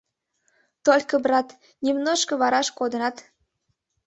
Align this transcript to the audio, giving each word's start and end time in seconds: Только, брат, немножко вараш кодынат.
Только, 0.85 1.13
брат, 1.25 1.47
немножко 1.85 2.33
вараш 2.41 2.67
кодынат. 2.77 3.17